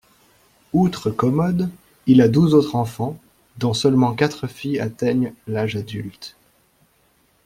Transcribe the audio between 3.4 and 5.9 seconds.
dont seulement quatre filles atteignent l'âge